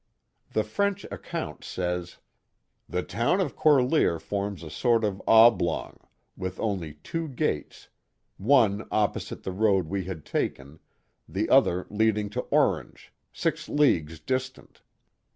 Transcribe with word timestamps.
The 0.53 0.63
French 0.63 1.03
account 1.11 1.63
says: 1.63 2.17
The 2.89 3.03
town 3.03 3.39
of 3.39 3.55
Corlear 3.55 4.17
forms 4.19 4.63
a 4.63 4.71
sort 4.71 5.03
of 5.03 5.21
oblong, 5.27 5.99
with 6.35 6.59
only 6.59 6.95
two 7.03 7.27
gates— 7.27 7.89
one 8.37 8.87
opposite 8.89 9.43
the 9.43 9.51
road 9.51 9.85
we 9.89 10.05
had 10.05 10.25
taken, 10.25 10.79
the 11.29 11.47
other 11.51 11.85
leading 11.91 12.31
to 12.31 12.41
Orange, 12.49 13.13
six 13.31 13.69
leagues 13.69 14.19
distant. 14.19 14.81